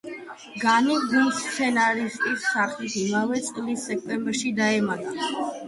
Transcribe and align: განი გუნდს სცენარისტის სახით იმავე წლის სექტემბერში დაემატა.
განი 0.61 0.95
გუნდს 1.11 1.41
სცენარისტის 1.41 2.49
სახით 2.55 2.97
იმავე 3.03 3.45
წლის 3.51 3.87
სექტემბერში 3.93 4.57
დაემატა. 4.65 5.33